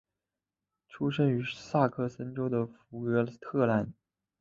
[0.89, 3.93] 出生于萨克森州的福格特兰。